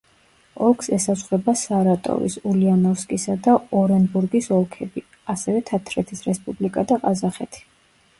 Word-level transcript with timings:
ოლქს 0.67 0.87
ესაზღვრება 0.95 1.53
სარატოვის, 1.63 2.37
ულიანოვსკისა, 2.51 3.35
და 3.47 3.55
ორენბურგის 3.81 4.47
ოლქები, 4.57 5.05
ასევე 5.35 5.61
თათრეთის 5.69 6.25
რესპუბლიკა 6.29 6.85
და 6.93 6.99
ყაზახეთი. 7.05 7.63